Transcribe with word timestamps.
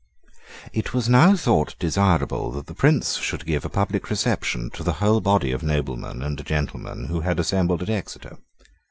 It 0.73 0.95
was 0.95 1.07
now 1.07 1.35
thought 1.35 1.75
desirable 1.77 2.49
that 2.53 2.65
the 2.65 2.73
Prince 2.73 3.17
should 3.19 3.45
give 3.45 3.63
a 3.63 3.69
public 3.69 4.09
reception 4.09 4.71
to 4.71 4.81
the 4.81 4.93
whole 4.93 5.21
body 5.21 5.51
of 5.51 5.61
noblemen 5.61 6.23
and 6.23 6.43
gentlemen 6.43 7.05
who 7.05 7.19
had 7.21 7.39
assembled 7.39 7.83
at 7.83 7.89
Exeter. 7.91 8.39